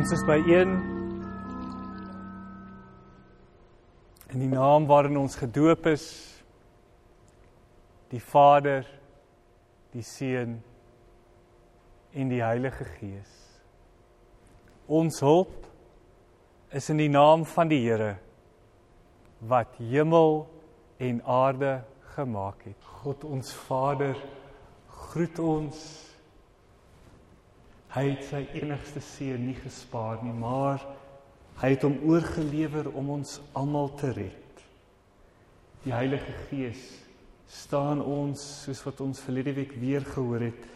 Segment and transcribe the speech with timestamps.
[0.00, 0.70] Ons is byeen
[4.32, 6.06] in die naam waarin ons gedoop is
[8.08, 8.86] die Vader,
[9.92, 10.54] die Seun
[12.16, 13.34] en die Heilige Gees.
[14.88, 15.68] Ons hulp
[16.72, 18.14] is in die naam van die Here
[19.52, 20.46] wat hemel
[20.96, 21.82] en aarde
[22.16, 22.88] gemaak het.
[23.02, 24.16] God ons Vader
[25.10, 25.84] groet ons
[27.90, 30.82] Hy het sy enigste seun nie gespaar nie, maar
[31.60, 34.62] hy het hom oorgelewer om ons almal te red.
[35.82, 36.84] Die Heilige Gees
[37.50, 40.68] staan ons soos wat ons verlede week weer gehoor het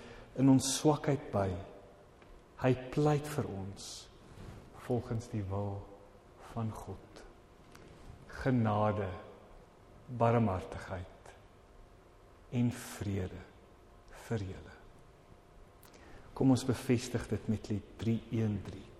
[0.43, 1.49] in ons swakheid by.
[2.65, 3.91] Hy pleit vir ons
[4.89, 5.77] volgens die wil
[6.53, 7.25] van God.
[8.43, 9.09] Genade,
[10.19, 11.35] barmhartigheid
[12.59, 13.43] en vrede
[14.27, 14.74] vir julle.
[16.35, 18.94] Kom ons bevestig dit met lied 313.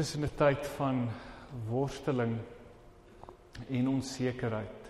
[0.00, 1.08] Is in 'n tyd van
[1.68, 2.36] worsteling
[3.68, 4.80] en onsekerheid.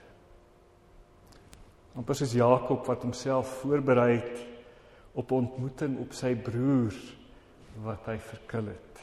[1.94, 4.46] Amper soos Jakob wat homself voorberei het
[5.12, 6.94] op ontmoeting op sy broer
[7.82, 9.02] wat hy verkil het.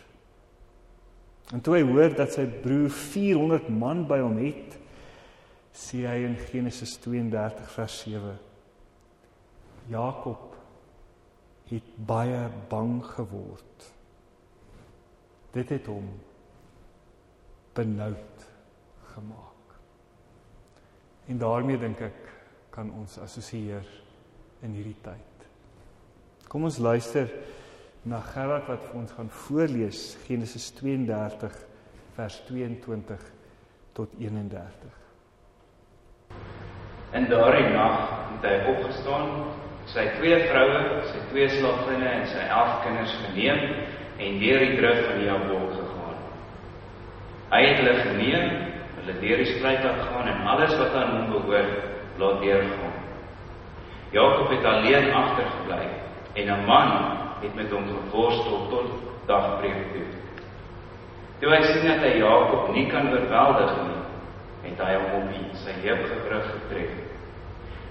[1.52, 4.80] En toe hy hoor dat sy broer 400 man by hom het,
[5.74, 8.40] sê hy in Genesis 32 vers 7:
[9.92, 10.56] Jakob
[11.68, 13.97] het baie bang geword
[15.58, 16.08] dit het hom
[17.78, 18.46] benoud
[19.14, 19.78] gemaak.
[21.28, 22.20] En daarmee dink ek
[22.74, 23.86] kan ons assosieer
[24.66, 25.48] in hierdie tyd.
[26.48, 27.32] Kom ons luister
[28.08, 31.58] na Gerard wat vir ons gaan voorlees Genesis 32
[32.16, 33.26] vers 22
[33.98, 34.96] tot 31.
[37.18, 38.00] In daardie nag
[38.36, 39.30] het hy opgestaan,
[39.90, 43.62] sy twee vroue, sy twee slavinne en sy 11 kinders geneem
[44.18, 46.22] en deur die drif van die Jabok gegaan.
[47.52, 48.48] Hy het hulle geneem,
[49.00, 52.96] hulle deur die stryd gegaan en alles wat aan hom behoort laat deurgaan.
[54.12, 55.86] Jakob het alleen agtergebly
[56.34, 56.92] en 'n man
[57.42, 58.90] het met hom geworstel tot
[59.26, 60.08] dagbreek toe.
[61.40, 64.02] Toe hy sien dat hy Jakob nie kan oorweldig nie,
[64.70, 66.90] het hy hom op sy heup gebrug getref.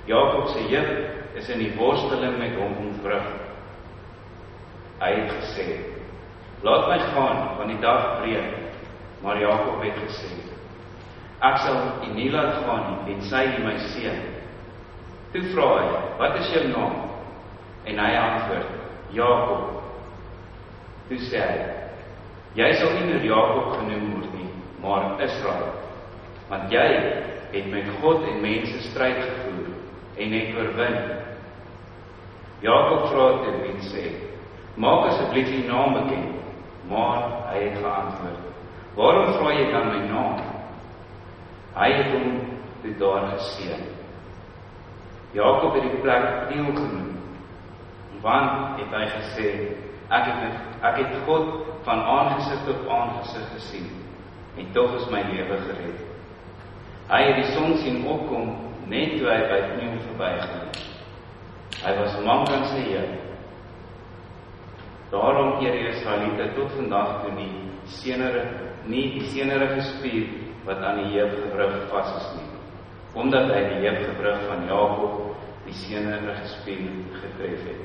[0.07, 3.27] Jakob se heup is in die worsteling met hom ontwrig.
[4.99, 5.96] Hy het gesê:
[6.63, 8.55] Laat my gaan want die dag breek.
[9.23, 10.31] Maar Jakob het gesê:
[11.41, 14.21] Ek sal u nie laat gaan nie tensy u my seën.
[15.33, 16.95] Toe vra hy: Wat is jou naam?
[17.85, 18.71] En hy antwoord:
[19.13, 19.83] Jakob.
[21.09, 21.59] Toe sê hy:
[22.57, 24.49] Jy sal nie meer Jakob genoem word nie,
[24.81, 25.75] maar Israel.
[26.49, 26.87] Want jy
[27.53, 29.75] het met God en mense stryd gevoer
[30.17, 30.97] en het oorwin.
[32.65, 34.09] Jakob vra toe en sê:
[34.77, 36.46] Maak asseblief u naam bekend.
[36.89, 38.41] Maar hy het geantwoord:
[38.95, 40.41] "Waarom vra jy dan my naam?"
[41.75, 42.41] Hy het hom
[42.83, 43.83] toe daar geseën.
[45.33, 47.19] Jakob het die plek Peniel genoem.
[48.21, 49.49] Want het hy gesê:
[50.09, 51.47] "Ek het ek het God
[51.83, 53.91] van aangesig tot aangesig gesien
[54.57, 56.01] en tog is my lewe gered."
[57.09, 60.71] Hy het die son sien opkom net toe hy by Peniel verbygegaan.
[61.85, 63.26] Hy was man van sy Here
[65.17, 67.53] Daarom eer die Israeliete tot vandag toe nie
[67.89, 68.43] senere
[68.87, 70.27] nie die senerige spier
[70.67, 72.51] wat aan die heup gebrug vas is nie,
[73.17, 75.15] omdat hy die heup gebrug van Jakob
[75.65, 76.85] die senerige spier
[77.23, 77.83] getref het.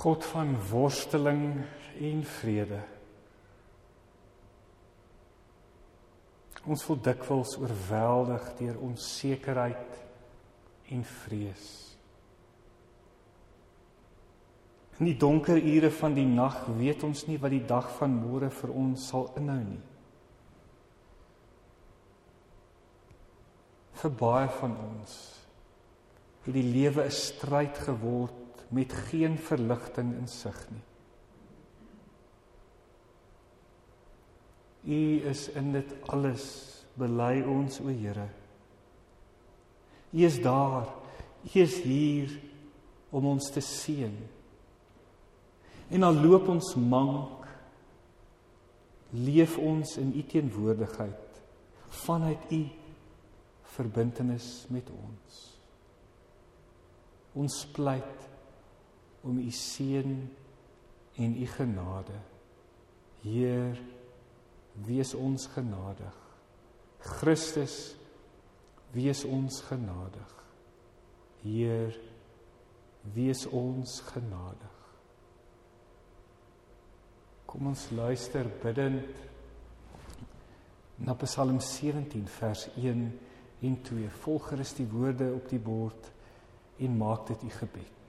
[0.00, 1.44] God van worsteling
[2.00, 2.80] en vrede
[6.68, 10.00] Ons voel dikwels oorweldig deur onsekerheid
[10.92, 11.68] en vrees.
[15.00, 18.50] In die donker ure van die nag weet ons nie wat die dag van môre
[18.52, 19.80] vir ons sal inhou nie.
[24.02, 25.16] Vir baie van ons
[26.44, 30.89] het die lewe 'n stryd geword met geen verligting in sig nie.
[34.84, 36.44] U is in dit alles
[36.98, 38.28] bely ons o Here.
[40.12, 40.88] U is daar
[41.44, 42.32] U is hier
[43.10, 44.16] om ons te seën.
[45.90, 47.46] En al loop ons mank,
[49.10, 51.40] leef ons in U teenwoordigheid
[52.04, 52.60] vanuit U
[53.74, 55.38] verbintenis met ons.
[57.40, 58.28] Ons pleit
[59.26, 60.12] om U seën
[61.20, 62.20] en U genade.
[63.24, 63.80] Heer,
[64.86, 66.16] wees ons genadig.
[67.20, 67.94] Christus,
[68.92, 70.34] wees ons genadig.
[71.42, 71.96] Heer,
[73.14, 74.76] wees ons genadig.
[77.50, 79.26] Kom ons luister bidtend
[81.00, 83.06] na Psalm 17 vers 1
[83.66, 84.10] en 2.
[84.22, 86.12] Volg gerus die woorde op die bord
[86.80, 87.99] en maak dit u gebed.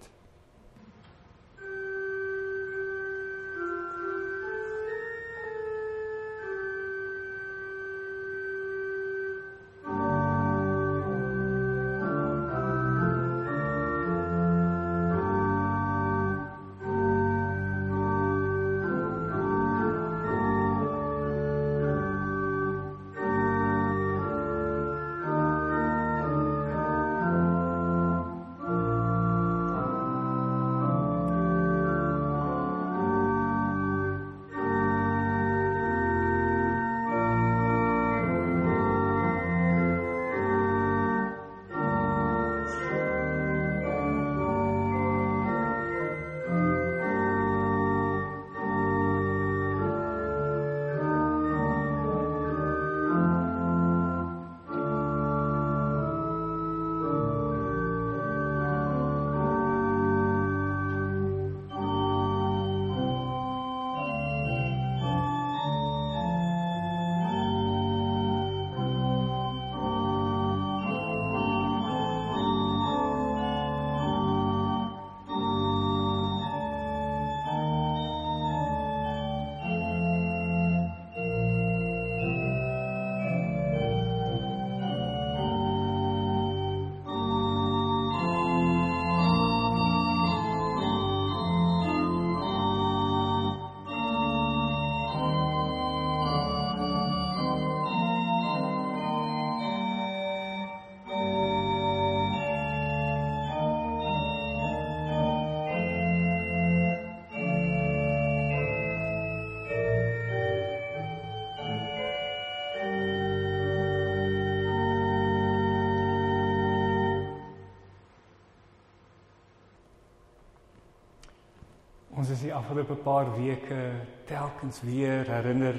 [122.31, 123.77] Ons is die afgelope paar weke
[124.23, 125.75] telkens weer herinner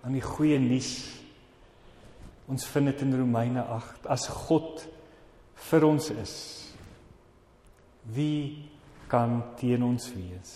[0.00, 0.94] aan die goeie nuus.
[2.48, 4.80] Ons vind dit in Romeine 8 as God
[5.66, 6.32] vir ons is.
[8.16, 8.70] Wie
[9.12, 10.54] kan teen ons wees?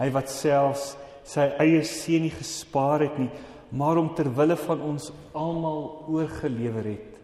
[0.00, 3.30] Hy wat selfs sy eie seun nie gespaar het nie,
[3.70, 7.22] maar om ter wille van ons almal oorgelewer het,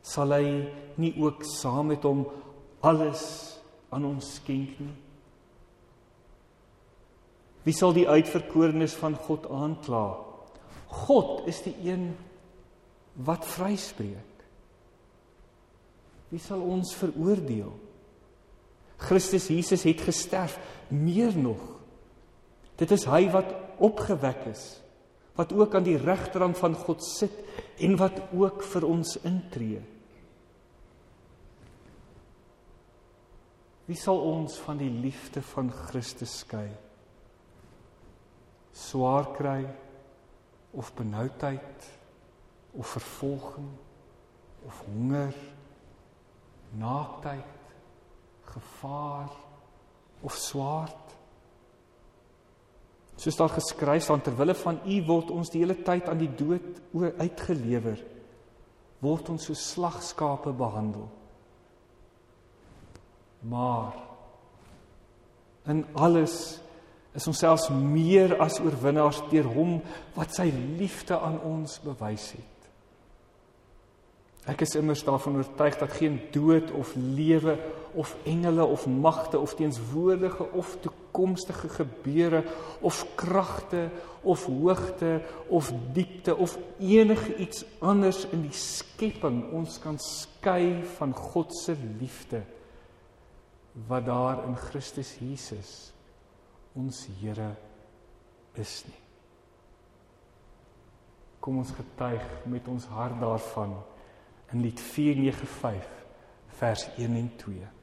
[0.00, 0.64] sal hy
[0.96, 2.24] nie ook saam met hom
[2.80, 3.26] alles
[3.92, 4.96] aan ons skenk nie?
[7.68, 10.06] Wie sal die uitverkorenes van God aankla?
[11.04, 12.14] God is die een
[13.28, 14.46] wat vryspreek.
[16.32, 17.74] Wie sal ons veroordeel?
[19.04, 20.56] Christus Jesus het gesterf,
[20.88, 21.60] meer nog.
[22.80, 23.52] Dit is hy wat
[23.84, 24.64] opgewek is,
[25.36, 27.36] wat ook aan die regterhand van God sit
[27.84, 29.84] en wat ook vir ons intree.
[33.92, 36.87] Wie sal ons van die liefde van Christus skei?
[38.78, 39.66] Swaar kry
[40.78, 41.86] of benoudheid
[42.78, 43.70] of vervolging
[44.66, 45.34] of honger
[46.78, 47.56] naaktheid
[48.48, 49.30] gevaar
[50.20, 51.14] of swaard.
[53.18, 56.80] Soos daar geskryf staan terwille van u word ons die hele tyd aan die dood
[57.18, 58.02] uitgelewer
[59.02, 61.06] word ons so slagskape behandel.
[63.46, 63.94] Maar
[65.70, 66.58] in alles
[67.16, 69.78] is ons selfs meer as oorwinnaars deur hom
[70.16, 72.54] wat sy liefde aan ons bewys het.
[74.48, 77.58] Ek is immers daarvan oortuig dat geen dood of lewe
[77.98, 82.44] of engele of magte of teenswoordige of toekomstige gebeure
[82.80, 83.88] of kragte
[84.22, 91.12] of hoogte of diepte of enige iets anders in die skepping ons kan skei van
[91.16, 92.42] God se liefde
[93.88, 95.90] wat daar in Christus Jesus
[96.76, 97.56] ons Here
[98.54, 99.00] is nie.
[101.40, 103.76] Kom ons getuig met ons hart daarvan
[104.52, 106.04] in lied 495
[106.58, 107.77] vers 1 en 2.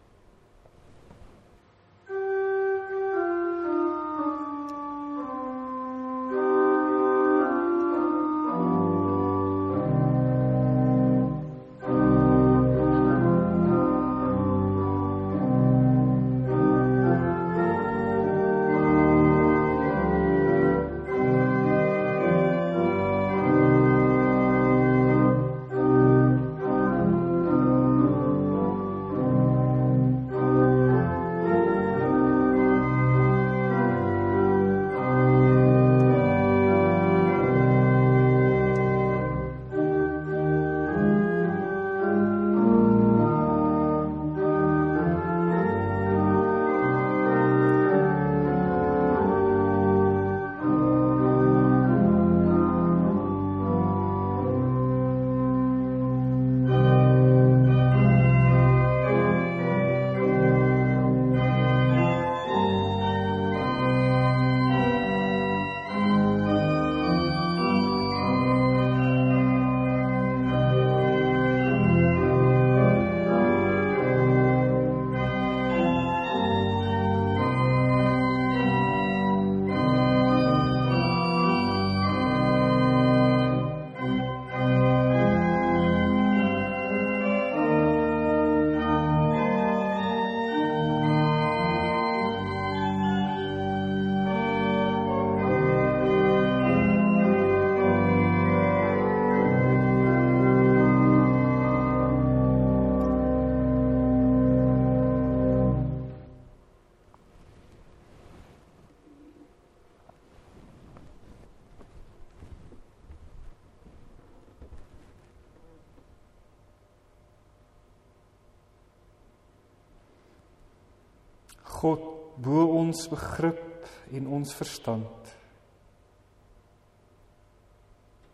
[121.75, 122.03] God
[122.41, 125.35] bo ons begrip en ons verstand.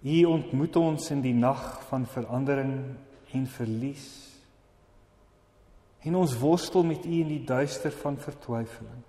[0.02, 2.74] U ontmoet ons in die nag van verandering
[3.38, 4.08] en verlies.
[6.02, 9.04] En ons worstel met U in die duister van vertwyfeling.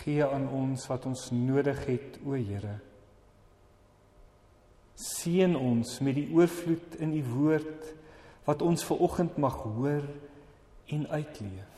[0.00, 2.76] Gee aan ons wat ons nodig het, o Here.
[5.00, 7.88] Seën ons met die oorvloed in U woord
[8.44, 10.06] wat ons ver oggend mag hoor
[10.86, 11.76] en uitleef.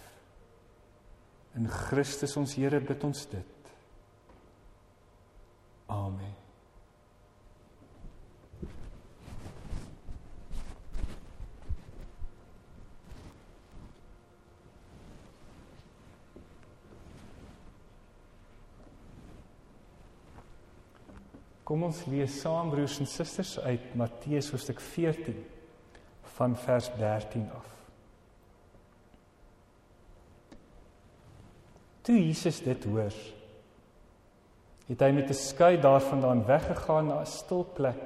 [1.54, 3.73] In Christus ons Here bid ons dit.
[5.92, 6.33] Amen.
[21.62, 25.37] Kom ons lees saam broers en susters uit Matteus hoofstuk 14
[26.35, 27.69] van vers 13 af.
[32.03, 33.15] Toe Jesus dit hoor,
[34.87, 38.03] het hy met 'n skei daarvandaan weggegaan na 'n stil plek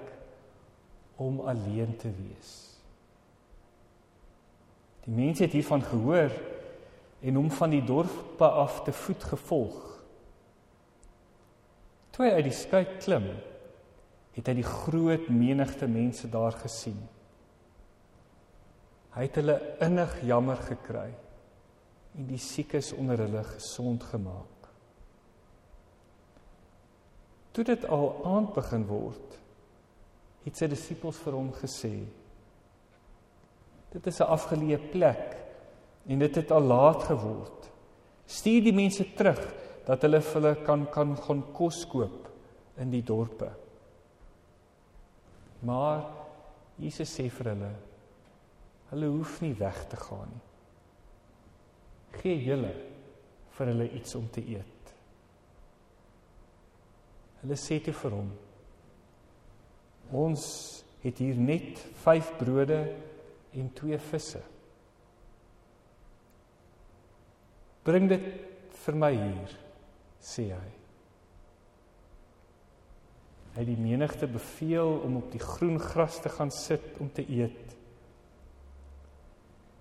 [1.16, 2.76] om alleen te wees.
[5.04, 6.30] Die mense het hiervan gehoor
[7.20, 10.02] en hom van die dorpe af te voet gevolg.
[12.10, 13.28] Toe hy uit die skei klim,
[14.32, 17.08] het hy die groot menigte mense daar gesien.
[19.16, 21.08] Hy het hulle innig jammer gekry
[22.16, 24.68] en die siekes onder hulle gesond gemaak.
[27.56, 29.38] Toe dit al aand begin word,
[30.44, 31.94] het sy disippels vir hom gesê:
[33.92, 35.36] Dit is 'n afgeleë plek
[36.06, 37.70] en dit het al laat geword.
[38.26, 39.40] Stuur die mense terug
[39.86, 42.28] dat hulle vir hulle kan kan gaan kos koop
[42.76, 43.50] in die dorpe.
[45.62, 46.04] Maar
[46.78, 47.85] Jesus sê vir hulle:
[48.90, 50.44] Hulle hoef nie weg te gaan nie.
[52.16, 52.72] Gee julle
[53.56, 54.92] vir hulle iets om te eet.
[57.42, 58.30] Hulle sê te vir hom:
[60.16, 60.46] Ons
[61.02, 62.80] het hier net 5 brode
[63.56, 64.42] en 2 visse.
[67.86, 68.26] Bring dit
[68.82, 69.52] vir my hier,
[70.22, 70.72] sê hy.
[73.54, 77.24] Hy het die menigte beveel om op die groen gras te gaan sit om te
[77.24, 77.75] eet.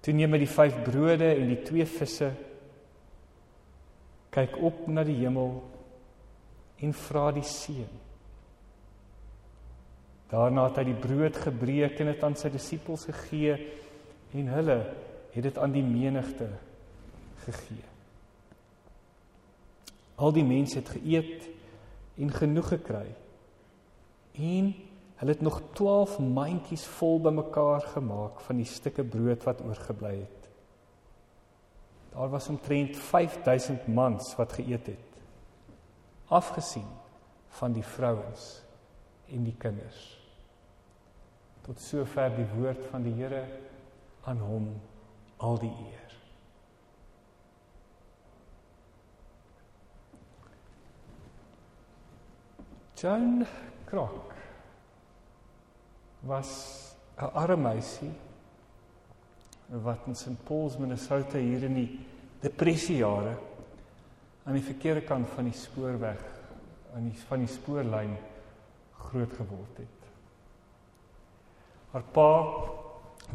[0.06, 2.28] Toe neem hy die 5 brode en die 2 visse
[4.36, 5.56] kyk op na die hemel
[6.86, 7.90] en vra die seën.
[10.30, 13.58] Daarna het hy die brood gebreek en dit aan sy disippels gegee
[14.36, 14.78] en hulle
[15.34, 16.52] het dit aan die menigte
[17.48, 17.86] gegee.
[20.22, 21.50] Al die mense het geëet
[22.22, 23.08] en genoeg gekry
[24.36, 24.70] en
[25.16, 30.50] Hulle het nog 12 mandjies vol bymekaar gemaak van die stukke brood wat oorgebly het.
[32.16, 35.18] Daar was omtrent 5000 mans wat geëet het.
[36.28, 36.88] Afgesien
[37.48, 38.62] van die vrouens
[39.32, 40.04] en die kinders.
[41.62, 43.44] Tot sover die woord van die Here
[44.24, 44.70] aan hom
[45.38, 46.14] al die eer.
[52.96, 53.46] Joan
[53.86, 54.35] Krok
[56.26, 56.50] was
[57.18, 58.12] 'n arme meisie
[59.68, 60.44] wat in St.
[60.44, 62.00] Paul's, Minnesota hier in die
[62.42, 63.38] depressiejare
[64.44, 66.22] aan die verkeerde kant van die spoorweg
[66.96, 68.18] aan die van die spoorlyn
[69.10, 70.02] groot geword het.
[71.92, 72.30] Haar pa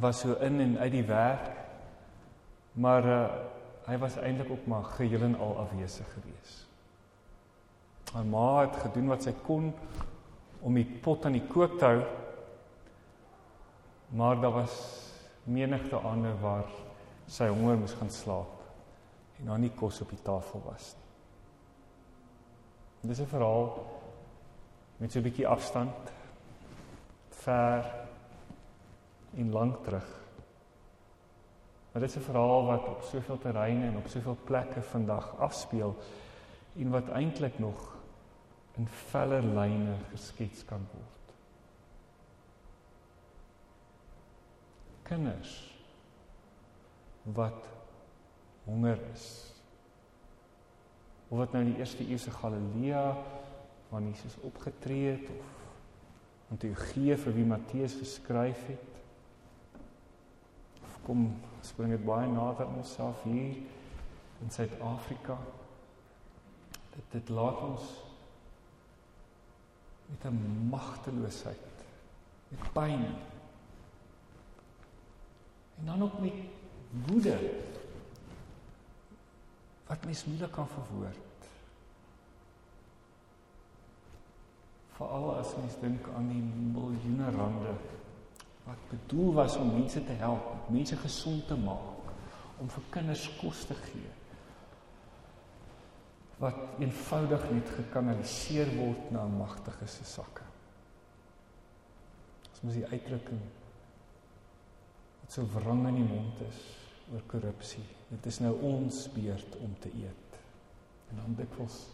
[0.00, 1.50] was so in en uit die werk
[2.72, 3.24] maar uh,
[3.88, 6.66] hy was eintlik ook maar geheel en al afwesig geweest.
[8.12, 9.72] Haar ma het gedoen wat sy kon
[10.60, 12.02] om die pot aan die kook te hou.
[14.10, 14.74] Maar daar was
[15.44, 16.66] menigte ander waar
[17.30, 18.58] sy honger moes gaan slaap
[19.38, 21.08] en daar nie kos op die tafel was nie.
[23.10, 23.86] Dis 'n verhaal
[24.96, 26.12] met so 'n bietjie afstand
[27.28, 27.84] ver
[29.34, 30.08] en lank terug.
[31.92, 35.96] Maar dit is 'n verhaal wat op soveel terreine en op soveel plekke vandag afspeel
[36.76, 37.96] en wat eintlik nog
[38.76, 41.19] in feller lyne geskets kan word.
[45.10, 45.54] Kinders
[47.22, 47.66] wat
[48.64, 49.26] honger is.
[51.28, 53.16] Of wat nou in die eerste eeuse Galilea
[53.90, 55.56] waar Jesus opgetree het of
[56.50, 59.00] Antiochie vir wie Matteus geskryf het.
[60.82, 61.26] Of kom
[61.66, 63.58] spring dit baie nader aan onsself hier
[64.40, 65.38] in Suid-Afrika.
[66.94, 67.90] Dit dit laat ons
[70.10, 71.84] met 'n magteloosheid,
[72.48, 73.06] met pyn.
[75.80, 76.32] En dan ook met
[77.06, 77.38] woede
[79.86, 81.28] wat mens moeilik kan verwoord.
[84.92, 87.74] Veral as mens dink aan die miljoene rande
[88.64, 92.12] wat bedoel was om mense te help, mense gesond te maak,
[92.60, 94.10] om vir kinders kos te gee
[96.40, 100.46] wat eenvoudig net gekanaliseer word na magtige se sakke.
[102.48, 103.42] Ons moet die uitdrukking
[105.30, 106.58] so wrang in die mond is
[107.12, 107.84] oor korrupsie.
[108.10, 110.38] Dit is nou ons beurt om te eet.
[111.10, 111.84] En dan dikwels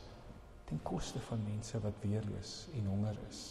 [0.66, 3.42] ten koste van mense wat weerloos en honger is.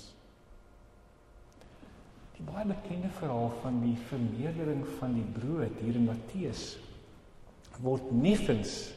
[2.36, 6.66] Die baie bekende verhaal van die vermeerdering van die brood hier in Matteus
[7.84, 8.92] word neffens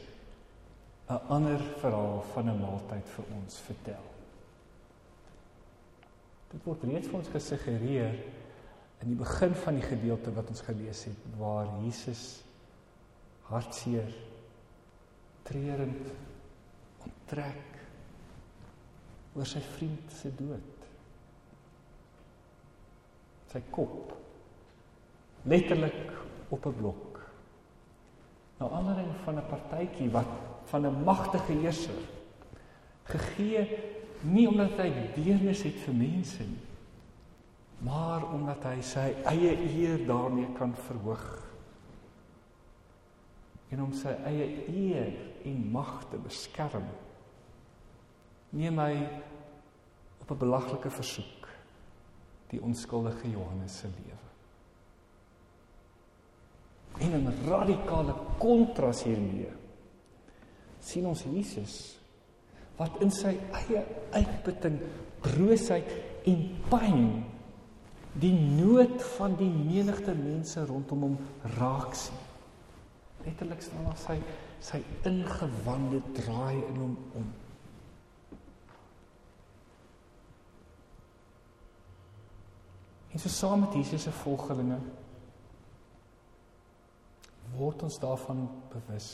[1.09, 4.05] 'n ander verhaal van 'n maaltyd vir ons vertel.
[6.51, 8.13] Dit word reeds vir ons gesuggereer
[8.99, 12.23] in die begin van die gedeelte wat ons gelees het waar Jesus
[13.47, 14.11] hartseer
[15.47, 16.11] treurend
[17.05, 17.77] onttrek
[19.37, 20.87] oor sy vriend se dood.
[23.49, 24.11] Sy kop
[25.47, 26.11] letterlik
[26.51, 27.19] op 'n blok.
[28.59, 30.31] Nou aanleiding van 'n partytjie wat
[30.65, 32.01] van 'n magtige heerser
[33.03, 33.63] gegee
[34.21, 36.68] nie omdat hy deernis het vir mense nie
[37.85, 41.27] maar omdat hy sy eie eer daarmee kan verhoog
[43.69, 45.13] en om sy eie eer
[45.47, 46.87] en mag te beskerm
[48.49, 48.95] neem hy
[50.21, 51.47] op 'n belaglike versoek
[52.49, 54.27] die onskuldige Johannes se lewe.
[56.99, 59.51] En 'n radikale kontras hiermee
[60.79, 61.99] sien ons Jesus
[62.77, 64.79] wat in sy eie uitputting,
[65.21, 65.89] broosheid
[66.25, 67.23] en pyn
[68.13, 71.17] die nood van die menigte mense rondom hom
[71.57, 72.17] raak sien.
[73.25, 74.17] Letterlik staan daar sy
[74.59, 77.27] sy ingewande draai in hom om.
[83.09, 84.79] En so saam met Jesus se volgelinge
[87.57, 89.09] word ons daarvan bewus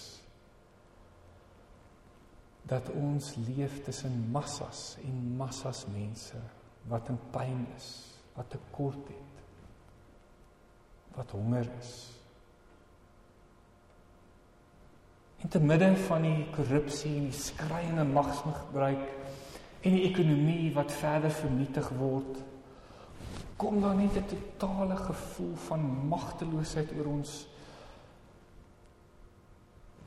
[2.65, 6.41] dat ons leef tussen massas en massas mense
[6.89, 7.89] wat in pyn is,
[8.35, 9.43] wat tekort het,
[11.15, 11.93] wat honger is.
[15.43, 19.07] In te midde van die korrupsie en die skreiende magsmisbruik
[19.85, 22.39] en die ekonomie wat verder vernietig word,
[23.57, 27.45] kom daar net 'n totale gevoel van magteloosheid oor ons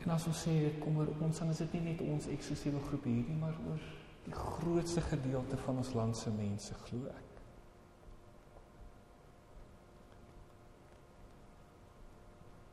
[0.08, 2.80] En as ons sê dit kom oor ons, dan is dit nie net ons eksklusiewe
[2.88, 3.80] groep hier nie, maar oor
[4.24, 7.27] die grootste gedeelte van ons land se mense, glo ek.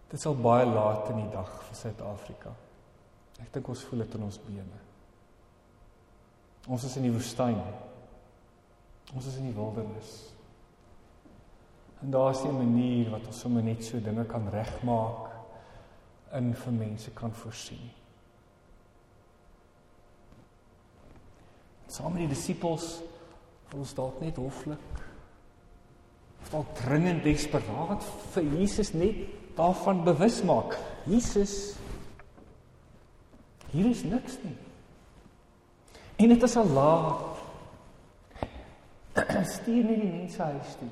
[0.10, 2.54] Dit is al baie laat in die dag vir Suid-Afrika.
[3.41, 4.80] Ek dink ons voel dit in ons bene.
[6.72, 7.60] Ons is in die woestyn.
[9.13, 10.13] Ons is in die wildernis.
[12.02, 15.32] En daar is 'n manier wat ons sommer net so dinge kan regmaak
[16.34, 17.91] in vir mense kan voorsien.
[21.88, 23.02] Saam met die disippels
[23.70, 25.02] wil ons dalk net hoflik
[26.41, 29.15] of dalk dringend desperaat vir Jesus net
[29.56, 30.78] daarvan bewus maak.
[31.04, 31.76] Jesus
[33.72, 34.56] hier is niks nie.
[36.15, 37.41] En dit is al laat.
[39.56, 40.91] Stuur net die mense huis toe.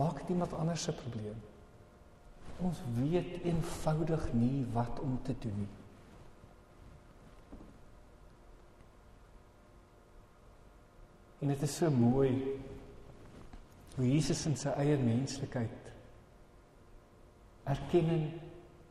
[0.00, 1.36] Maak dit iemand anders se probleem.
[2.64, 5.68] Ons weet eenvoudig nie wat om te doen nie.
[11.40, 12.32] En dit is so mooi
[13.96, 15.89] hoe Jesus in sy eie menslikheid
[17.64, 18.30] erkenning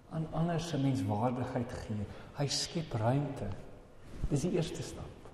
[0.10, 2.06] aan ander se menswaardigheid gee.
[2.38, 3.50] Hy skep ruimte.
[4.30, 5.30] Dis die eerste stap.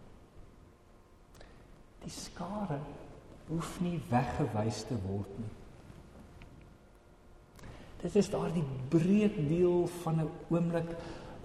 [2.03, 2.79] Die skare
[3.47, 5.53] hoef nie weggewys te word nie.
[8.01, 10.91] Dit is daardie breed deel van 'n oomblik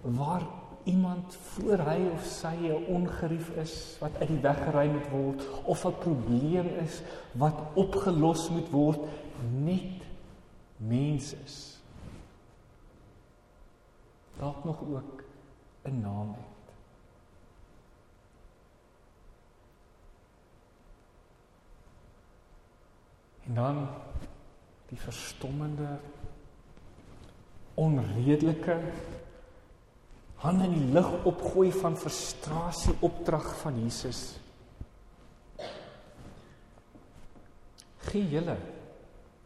[0.03, 0.45] waar
[0.85, 5.47] iemand voor hy of sy 'n ongerief is wat uit die weg geruim moet word
[5.65, 9.01] of 'n probleem is wat opgelos moet word
[9.53, 10.03] net
[10.77, 11.80] mens is.
[14.41, 15.25] Dalk nog ook
[15.83, 16.59] 'n naam het.
[23.47, 23.89] En dan
[24.89, 25.99] die verstommende
[27.75, 28.81] onredelike
[30.35, 34.39] hande in die lug opgooi van frustrasie opdrag van Jesus.
[37.99, 38.57] Gee julle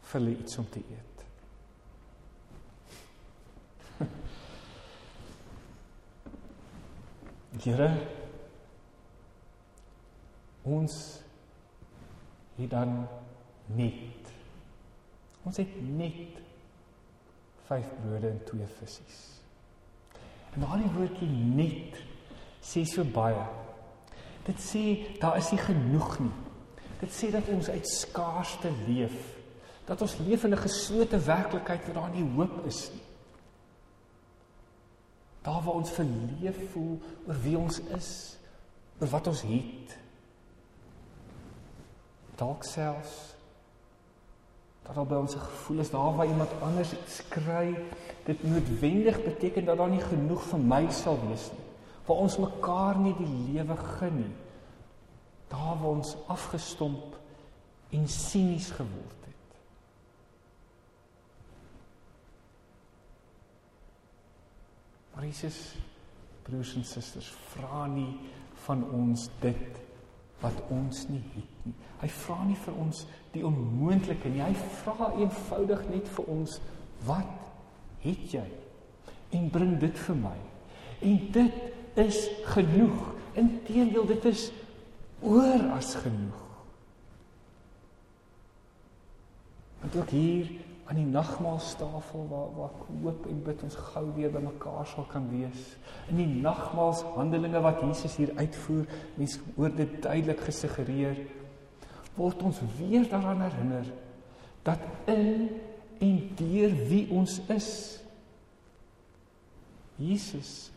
[0.01, 1.14] vir hulle iets om te eet.
[7.63, 7.89] Here
[10.65, 10.95] ons
[12.57, 13.07] het dan
[13.77, 14.31] net
[15.45, 16.39] ons het net
[17.67, 19.03] 5 brode en 2 visse.
[20.55, 21.97] En daardie woordjie net
[22.65, 23.45] sê so baie.
[24.45, 24.83] Dit sê
[25.21, 26.33] daar is nie genoeg nie.
[27.01, 29.17] Dit sê dat ons uit skaarste leef.
[29.85, 33.05] Dat ons leef in 'n geslote werklikheid waar daar nie hoop is nie.
[35.45, 38.11] Daar waar ons verleef voel oor wie ons is,
[38.99, 39.95] oor wat ons het.
[42.35, 43.35] Dalk selfs
[44.85, 47.73] dat al by ons gevoel is daar waar iemand anders skry
[48.25, 51.63] dit noodwendig beteken dat daar nie genoeg vir my sal wees nie
[52.05, 54.33] waar ons mekaar nie die lewe gun nie
[55.49, 57.17] daar waar ons afgestomp
[57.89, 59.57] en sinies geword het
[65.13, 65.75] maar Jesus
[66.45, 68.11] broers en susters vra nie
[68.65, 69.81] van ons dit
[70.43, 71.73] wat ons nie het nie.
[72.01, 74.43] Hy vra nie vir ons die onmoontlike nie.
[74.43, 76.59] Hy vra eenvoudig net vir ons
[77.07, 77.49] wat
[78.03, 78.45] het jy?
[79.33, 80.35] En bring dit vir my.
[81.05, 82.19] En dit is
[82.51, 83.01] genoeg.
[83.39, 84.49] Inteendeel dit is
[85.25, 86.43] oor as genoeg.
[89.81, 90.51] Want ook hier
[90.85, 95.07] aan die nagmaalstafel waar waar ek hoop en bid ons gou weer by mekaar sal
[95.09, 95.71] kan wees.
[96.11, 98.85] In die nagmaalshandelinge wat Jesus hier uitvoer,
[99.17, 101.23] mens hoor dit duidelik gesuggereer
[102.15, 103.89] word ons weer daaraan herinner
[104.63, 104.79] dat
[105.11, 105.49] in
[105.99, 107.69] en deur wie ons is
[109.95, 110.71] Jesus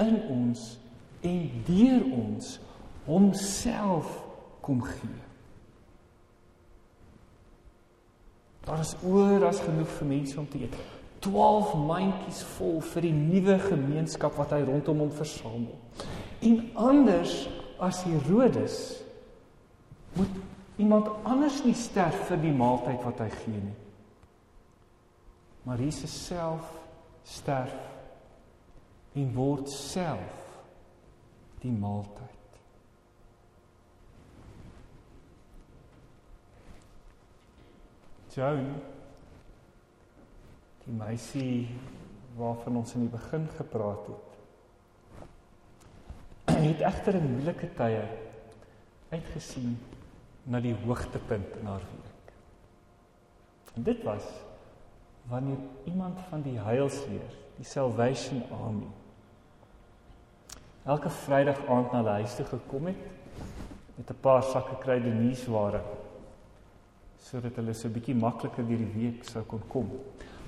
[0.00, 0.78] in ons
[1.24, 2.56] en deur ons
[3.04, 4.08] homself
[4.64, 5.23] kom gee.
[8.64, 10.76] Daar is oor as genoeg vir mense om te eet.
[11.24, 15.76] 12 mandjies vol vir die nuwe gemeenskap wat hy rondom hom versamel.
[16.44, 17.46] En anders
[17.82, 18.78] as Herodes
[20.14, 20.36] moet
[20.76, 23.76] iemand anders nie sterf vir die maaltyd wat hy gee nie.
[25.64, 26.68] Maar Jesus self
[27.24, 27.76] sterf
[29.16, 30.40] en word self
[31.62, 32.43] die maaltyd.
[38.34, 38.64] Joan
[40.84, 41.68] die meisie
[42.34, 44.32] waarvan ons in die begin gepraat het
[46.64, 48.02] het egter in moeilike tye
[49.12, 49.76] uitgesien
[50.50, 52.32] na die hoogtepunt in haar week.
[53.78, 54.26] En dit was
[55.30, 58.90] wanneer iemand van die heilsleer, die Salvation Army
[60.84, 63.04] elke Vrydag aand na die huis toe gekom het
[63.94, 65.80] met 'n paar sakke kruideniersware
[67.24, 69.88] sodat hulle so 'n bietjie makliker deur die week sou kon kom.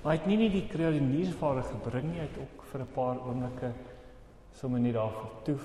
[0.02, 3.16] Maar hy het nie net die kruideniersware gebring nie, hy het ook vir 'n paar
[3.18, 3.72] oomblikke
[4.52, 5.64] sommer net daar vertoef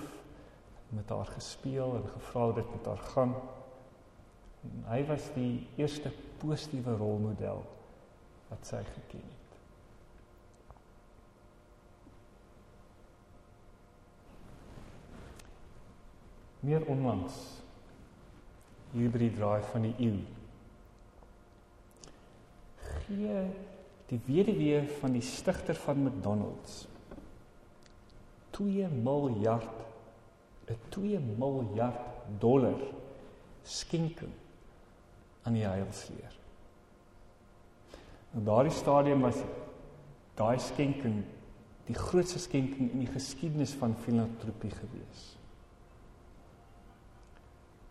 [0.90, 3.36] met haar gespeel en gevra hoe dit met haar gaan.
[4.64, 7.64] En hy was die eerste positiewe rolmodel
[8.50, 9.58] wat sy geken het.
[16.60, 17.64] Meer onlangs
[18.92, 20.41] hier by die draai van die eeu
[23.16, 23.44] gee
[24.12, 26.86] die weduwee van die stigter van McDonald's
[28.58, 29.80] 2 miljard
[30.68, 32.00] 'n 2 miljard
[32.40, 32.80] dollar
[33.64, 34.34] skenking
[35.44, 36.38] aan die heilsleer.
[38.34, 39.40] In daardie stadium was
[40.40, 41.24] daai skenking
[41.86, 45.24] die grootste skenking in die geskiedenis van filantropie gewees.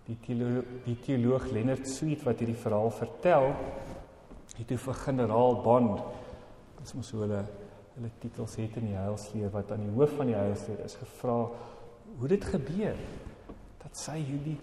[0.06, 3.52] Die teoloog, die teoloog Leonard Sweet wat hierdie verhaal vertel,
[4.56, 6.02] het toe vir generaal Bond,
[6.78, 7.44] dit is mos hulle
[7.94, 11.36] hulle titels het in die heilsleer wat aan die hoof van die heilsleer is gevra
[12.20, 12.98] hoe dit gebeur
[13.82, 14.58] dat sy hierdie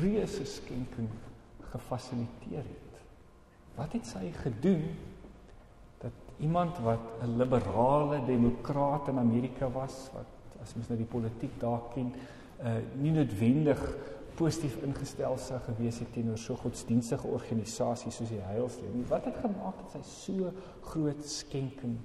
[0.00, 1.08] reuse skenking
[1.72, 3.00] gefasiliteer het.
[3.76, 4.84] Wat het sy gedoen
[6.02, 10.26] dat iemand wat 'n liberale demokraat in Amerika was wat
[10.62, 12.12] as mens nou die politiek daar ken,
[12.62, 13.80] uh nie noodwendig
[14.34, 19.04] positief ingestel sou gewees het teenoor so godsdienstige organisasies soos die Heilsleer nie.
[19.10, 20.52] Wat het gemaak dat sy so
[20.92, 21.98] groot skenking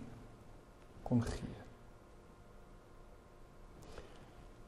[1.07, 1.55] kon gee?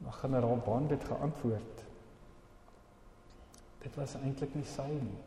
[0.00, 1.84] Maar generaal Bond het geantwoord.
[3.80, 5.18] Dit was eintlik nie sy nie.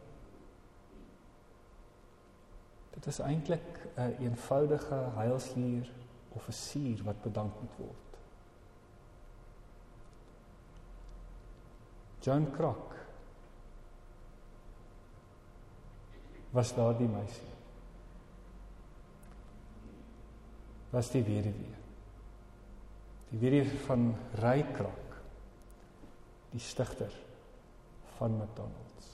[2.94, 5.92] Dit is eintlik 'n een eenvoudige heilsleer
[6.30, 8.13] offisier wat bedank moet word.
[12.24, 12.96] John Crock
[16.54, 17.50] was daardie meisie.
[20.94, 21.74] Was die weduwee.
[23.34, 25.18] Die weduwee van Ray Crock,
[26.54, 27.12] die stigter
[28.18, 29.10] van McDonald's.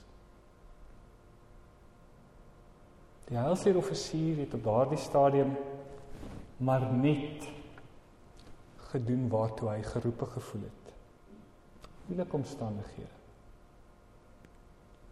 [3.30, 5.56] Die heilseer offisier het op daardie stadium
[6.60, 7.48] maar net
[8.90, 10.79] gedoen waartoe hy geroepe gevoel het.
[12.10, 13.18] Moeilike omstandighede.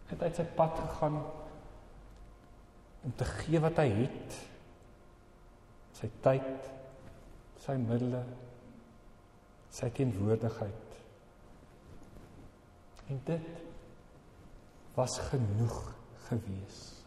[0.09, 1.21] Het uit sy pad gegaan
[3.07, 4.35] om te gee wat hy het.
[5.95, 6.67] Sy tyd,
[7.63, 8.19] sy middele,
[9.71, 10.99] sy teenwoordigheid.
[13.07, 13.63] En dit
[14.99, 15.79] was genoeg
[16.27, 16.98] gewees.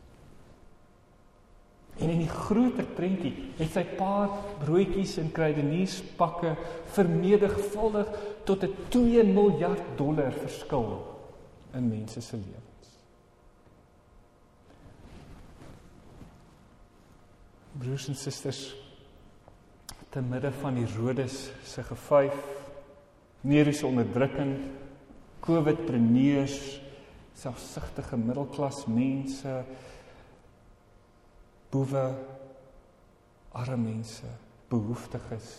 [2.02, 4.32] En in die groter prentjie het sy paar
[4.64, 6.56] broodjies en kruidenierspakke
[6.96, 8.10] vermenigvuldig
[8.44, 10.98] tot 'n 2 miljard dollar verskil
[11.74, 12.88] in mense se lewens.
[17.78, 18.74] Broers en susters,
[20.10, 22.34] te midde van die Rodes se gevyf,
[23.40, 24.58] neeriese onderdrukking,
[25.40, 26.80] COVID-preneurs,
[27.34, 29.64] selfsugtige middelklas mense,
[31.72, 32.06] boewe,
[33.56, 34.28] arme mense,
[34.72, 35.50] behoeftiges,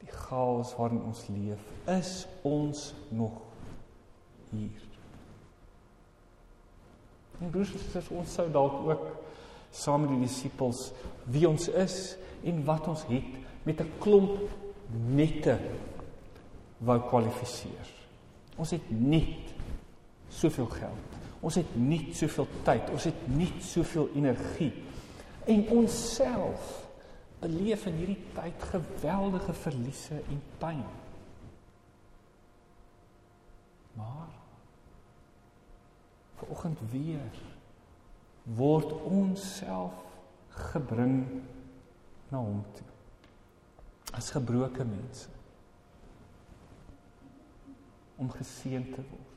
[0.00, 1.60] die chaos waarin ons leef,
[1.92, 2.12] is
[2.48, 3.42] ons nog
[4.50, 4.86] hier.
[7.40, 9.06] En broers en susters, ons sou dalk ook
[9.72, 10.88] saam met die disippels
[11.30, 12.16] wie ons is
[12.48, 13.36] en wat ons het
[13.68, 14.48] met 'n klomp
[14.90, 15.58] nette
[16.78, 17.88] wou kwalifiseer.
[18.56, 19.54] Ons het net
[20.28, 21.09] soveel geld.
[21.40, 24.72] Ons het nie soveel tyd, ons het nie soveel energie.
[25.48, 26.74] En ons self
[27.40, 30.82] beleef in hierdie tyd geweldige verliese en pyn.
[33.96, 34.28] Maar
[36.42, 37.40] vanoggend weer
[38.60, 39.96] word ons self
[40.70, 41.24] gebring
[42.28, 42.86] na hom toe.
[44.16, 45.28] As gebroke mense
[48.20, 49.29] om geseën te word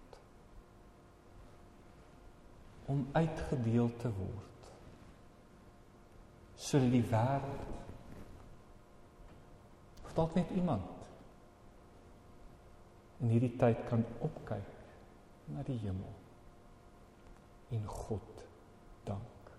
[2.91, 4.49] om uitgedeel te word
[6.63, 7.71] sodat die wêreld
[10.03, 11.07] of dalk net iemand
[13.23, 14.71] in hierdie tyd kan opkyk
[15.53, 16.13] na die hemel
[17.73, 18.43] en God
[19.07, 19.51] dank.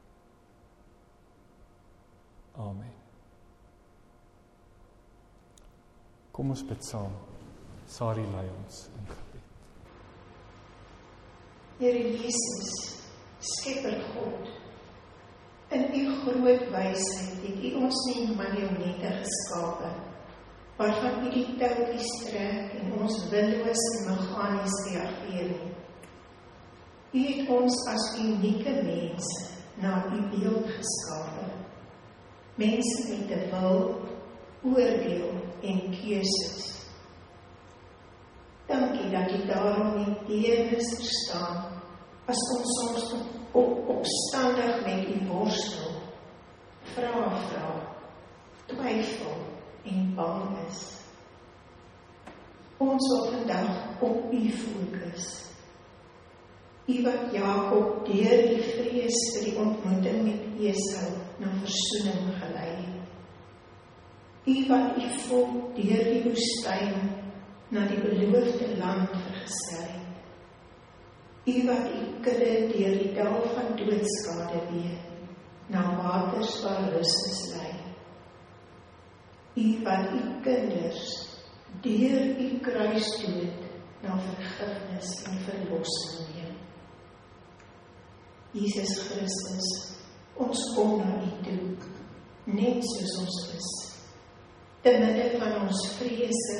[2.54, 2.92] Amen.
[6.34, 7.14] Kom ons bid saam.
[7.90, 9.48] Sari lei ons in gebed.
[11.78, 13.03] Here Jesus
[13.44, 14.48] Skepper God.
[15.68, 19.90] In u groot wysheid het u ons nie marionette geskape
[20.76, 25.52] waarvan u die touwtjies trek en ons willoos en meganies reageer.
[27.14, 29.52] U het ons as unieke mense
[29.82, 31.44] na U beeld geskape.
[32.58, 34.00] Mense met 'n wil,
[34.62, 35.30] oordeel
[35.62, 36.88] en keuses.
[38.66, 41.73] Dankie dat U daarom nie teenoor staan
[42.26, 43.14] as ons soms
[43.52, 45.90] op opstandig met U worstel.
[46.94, 47.12] Vra
[47.48, 47.70] vra,
[48.66, 49.36] twyfel
[49.84, 50.80] en bang is.
[52.78, 55.26] Ons wil vandag op U fokus.
[56.86, 63.00] U wat Jakob deur die vrees vir die ontmoeting met Esau na versoening gelei het.
[64.44, 67.12] U wat U volk deur die woestyn
[67.72, 70.03] na die beloofde land vergesel het.
[71.46, 75.12] U wat U kudde deur die dal van doodskade weet
[75.68, 77.74] na waters waar rus is lei.
[79.54, 81.02] U wat U kinders
[81.84, 83.60] deur U kruisdood
[84.00, 86.56] na vergifnis en verlossing neem.
[88.56, 89.68] Jesus Christus,
[90.40, 91.68] ons kom na U toe,
[92.56, 93.70] net soos ons is.
[94.80, 96.58] Te midde van ons vrese,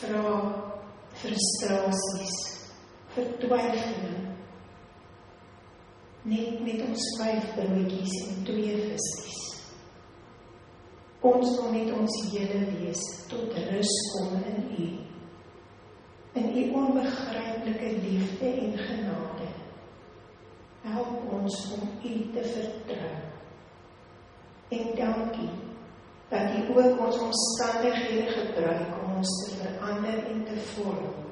[0.00, 0.42] vrae,
[1.20, 2.53] frustrasies,
[3.14, 4.20] vertwyfeling.
[6.24, 9.24] Net met ons vyf broodjies en twee visse.
[11.24, 14.88] Ons wil met ons hele wees tot rus kom in U.
[16.40, 19.50] In U onbegryplike liefde en genade.
[20.84, 23.14] Help ons om U te vertrou.
[24.74, 25.52] En dankie
[26.28, 31.23] dat U ook ons omstandighede gebruik om ons te verander en te vorm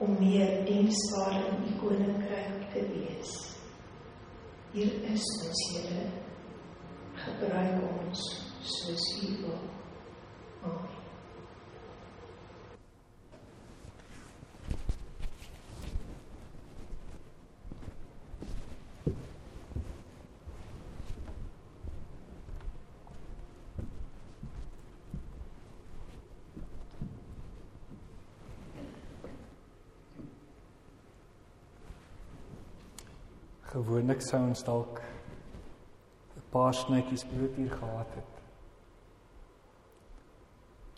[0.00, 3.34] om meer diensbaar in U koninkryk te wees.
[4.72, 6.06] Hier is ons Here.
[7.20, 8.24] Gebruik ons
[8.62, 9.60] soos U wil.
[10.62, 10.99] Amen.
[34.00, 35.00] Gewoonlik sou ons dalk
[36.36, 38.36] 'n paar snytjies brood hier gehad het.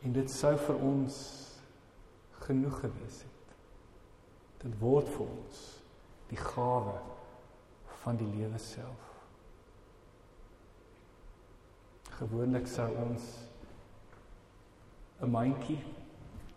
[0.03, 1.17] En dit sou vir ons
[2.47, 3.57] genoeg gewees het.
[4.62, 5.83] Dit word vir ons
[6.29, 7.01] die gawe
[8.05, 9.11] van die lewe self.
[12.21, 13.23] Gewoonlik sou ons
[15.21, 15.83] 'n mandjie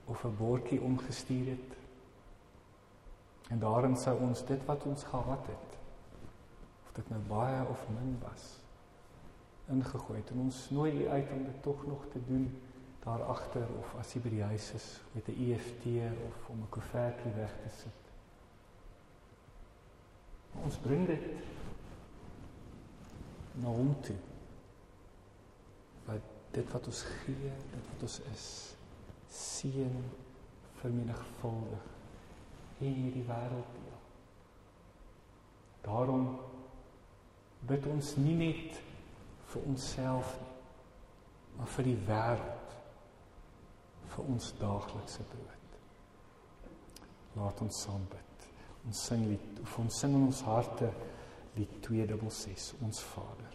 [0.05, 1.77] of 'n bordjie omgestuur het.
[3.49, 5.75] En daarin sou ons dit wat ons gehad het
[6.95, 8.45] dit nou baie of min was
[9.73, 12.61] ingegooi het en ons nooi u uit om dit tog nog te doen
[13.05, 15.85] daar agter of as jy by die huis is met 'n EFT
[16.27, 18.01] of om 'n koevertjie weg te sit.
[20.63, 21.25] Ons bring dit
[23.51, 24.15] na hom toe.
[26.05, 28.75] Wat dit wat ons gee, dit wat ons is,
[29.29, 30.03] seën
[30.79, 31.85] vermenigvuldig
[32.77, 33.73] in hierdie wêreld.
[35.81, 36.39] Daarom
[37.67, 38.81] bid ons nie net
[39.51, 40.51] vir onsself nie,
[41.57, 42.77] maar vir die wêreld
[44.15, 45.77] vir ons daaglikse brood.
[47.35, 48.47] Laat ons saam bid.
[48.87, 50.91] Ons sing lied, ons sing in ons harte
[51.55, 53.53] lied 266 ons Vader.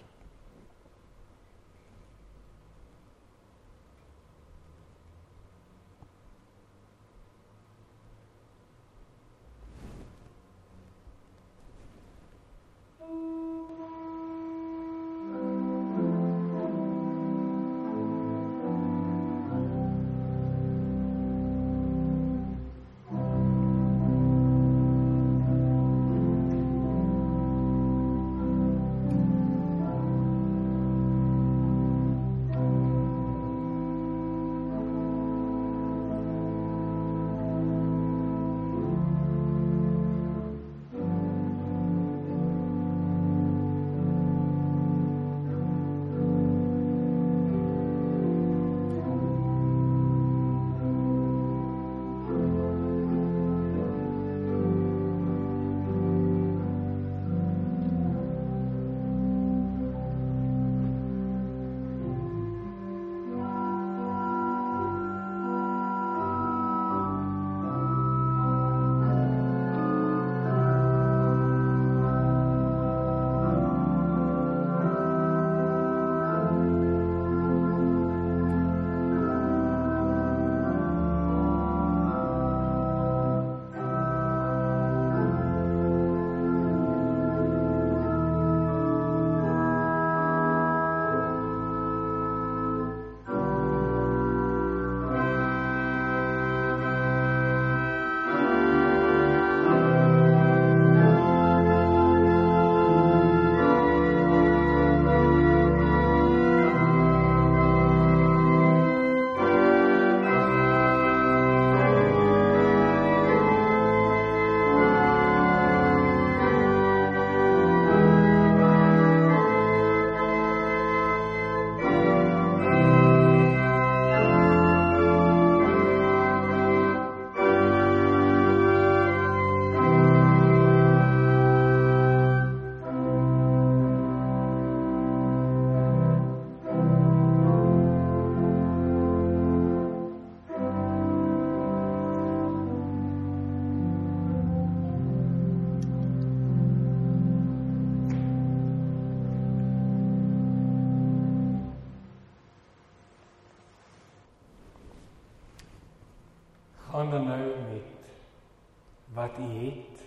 [159.40, 160.04] U het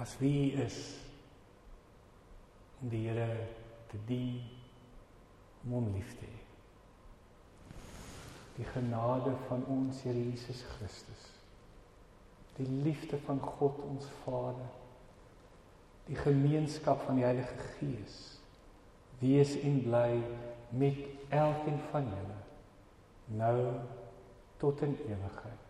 [0.00, 0.80] as wie u is
[2.80, 3.46] om die Here
[3.90, 4.40] te dien
[5.64, 6.38] om hom lief te hê.
[8.56, 11.28] Die genade van ons Here Jesus Christus.
[12.56, 14.68] Die liefde van God ons Vader.
[16.08, 18.18] Die gemeenskap van die Heilige Gees
[19.20, 20.22] wees en bly
[20.80, 22.38] met elkeen van julle
[23.36, 23.56] nou
[24.60, 25.69] tot in ewigheid.